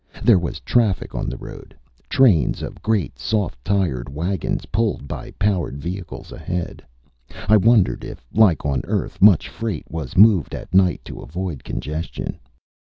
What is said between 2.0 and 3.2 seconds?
trains of great